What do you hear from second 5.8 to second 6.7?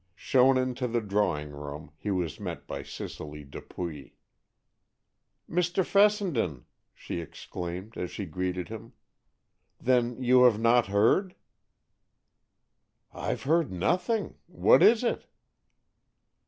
Fessenden!"